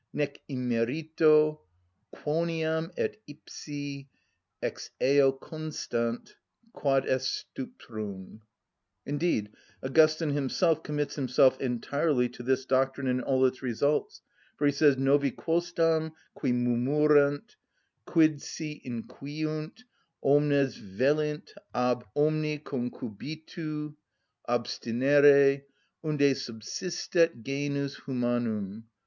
[0.13, 1.59] Nec immerito:
[2.11, 4.07] quoniam et ipsœ
[4.59, 6.37] ex eo constant,
[6.73, 8.39] quod est stuprum_" (De exhort.
[8.39, 8.41] castit., c.
[8.41, 8.41] 9).
[9.05, 9.49] Indeed,
[9.83, 14.21] Augustine himself commits himself entirely to this doctrine and all its results,
[14.57, 17.55] for he says: "_Novi quosdam, qui murmurent:
[18.07, 19.83] quid, si, inquiunt,
[20.23, 23.93] omnes velint ab omni concubitu
[24.49, 25.61] abstinere,
[26.03, 28.85] unde subsistet genus humanum?